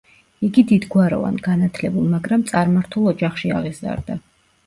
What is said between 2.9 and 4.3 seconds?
ოჯახში აღიზარდა.